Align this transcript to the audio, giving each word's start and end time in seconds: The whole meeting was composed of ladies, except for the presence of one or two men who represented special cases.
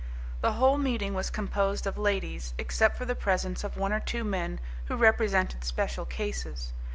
The 0.41 0.53
whole 0.53 0.79
meeting 0.79 1.13
was 1.13 1.29
composed 1.29 1.85
of 1.85 1.95
ladies, 1.95 2.55
except 2.57 2.97
for 2.97 3.05
the 3.05 3.13
presence 3.13 3.63
of 3.63 3.77
one 3.77 3.93
or 3.93 3.99
two 3.99 4.23
men 4.23 4.59
who 4.85 4.95
represented 4.95 5.63
special 5.63 6.05
cases. 6.05 6.73